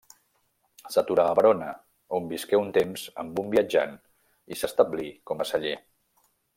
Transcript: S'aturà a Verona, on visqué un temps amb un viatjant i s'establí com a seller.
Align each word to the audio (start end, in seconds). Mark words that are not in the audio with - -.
S'aturà 0.95 1.25
a 1.31 1.35
Verona, 1.39 1.67
on 2.19 2.31
visqué 2.33 2.61
un 2.63 2.73
temps 2.79 3.05
amb 3.25 3.45
un 3.45 3.55
viatjant 3.55 3.97
i 4.55 4.61
s'establí 4.63 5.15
com 5.33 5.45
a 5.47 5.53
seller. 5.55 5.81